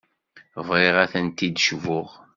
[0.67, 2.09] Bɣiɣ ad tent-id-cbuɣ.